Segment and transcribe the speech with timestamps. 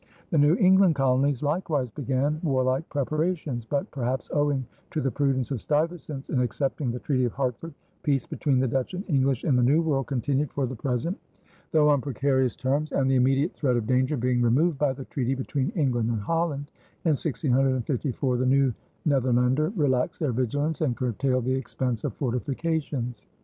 [0.31, 5.61] The New England Colonies likewise began warlike preparations; but, perhaps owing to the prudence of
[5.61, 9.61] Stuyvesant in accepting the Treaty of Hartford, peace between the Dutch and English in the
[9.61, 11.19] New World continued for the present,
[11.71, 15.35] though on precarious terms; and, the immediate threat of danger being removed by the treaty
[15.35, 16.65] between England and Holland
[17.05, 18.73] in 1654, the New
[19.05, 23.27] Netherlander relaxed their vigilance and curtailed the expense of fortifications.